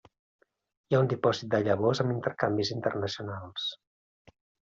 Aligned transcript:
Hi 0.45 0.95
ha 0.95 1.01
un 1.01 1.09
dipòsit 1.11 1.51
de 1.51 1.59
llavors 1.67 2.01
amb 2.05 2.15
intercanvis 2.15 2.73
internacionals. 2.79 3.67